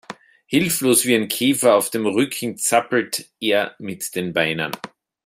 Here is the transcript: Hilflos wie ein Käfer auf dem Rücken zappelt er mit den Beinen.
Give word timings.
Hilflos 0.51 1.05
wie 1.05 1.13
ein 1.13 1.27
Käfer 1.27 1.75
auf 1.75 1.91
dem 1.91 2.07
Rücken 2.07 2.57
zappelt 2.57 3.31
er 3.39 3.75
mit 3.77 4.15
den 4.15 4.33
Beinen. 4.33 4.71